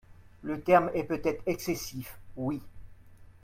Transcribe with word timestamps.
le 0.41 0.59
terme 0.59 0.89
est 0.95 1.03
peut-être 1.03 1.43
excessif, 1.45 2.17
Oui 2.35 2.59